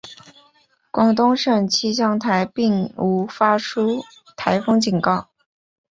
[0.89, 4.03] 广东省气象台并无发出
[4.35, 5.27] 台风警告。